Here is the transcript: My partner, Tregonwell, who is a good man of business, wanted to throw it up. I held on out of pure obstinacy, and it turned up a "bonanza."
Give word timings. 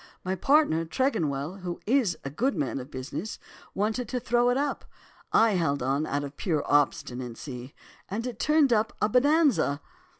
My 0.23 0.33
partner, 0.33 0.83
Tregonwell, 0.83 1.59
who 1.59 1.79
is 1.85 2.17
a 2.25 2.31
good 2.31 2.55
man 2.55 2.79
of 2.79 2.89
business, 2.89 3.37
wanted 3.75 4.07
to 4.09 4.19
throw 4.19 4.49
it 4.49 4.57
up. 4.57 4.83
I 5.31 5.51
held 5.51 5.83
on 5.83 6.07
out 6.07 6.23
of 6.23 6.37
pure 6.37 6.63
obstinacy, 6.65 7.75
and 8.09 8.25
it 8.25 8.39
turned 8.39 8.73
up 8.73 8.93
a 8.99 9.07
"bonanza." 9.07 9.79